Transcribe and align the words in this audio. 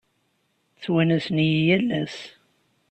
Ttwanasen-iyi 0.75 1.59
yal 1.67 1.87
ass. 2.01 2.17